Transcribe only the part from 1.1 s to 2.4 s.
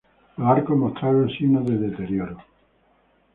signos de deterioro.